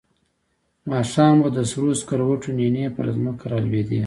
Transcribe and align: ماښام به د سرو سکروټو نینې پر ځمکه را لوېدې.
ماښام 0.91 1.35
به 1.43 1.49
د 1.57 1.59
سرو 1.71 1.89
سکروټو 2.01 2.49
نینې 2.59 2.85
پر 2.95 3.05
ځمکه 3.15 3.45
را 3.51 3.59
لوېدې. 3.65 3.99